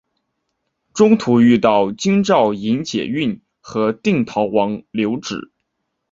[0.95, 5.51] 中途遇到京兆尹解恽和定陶王刘祉。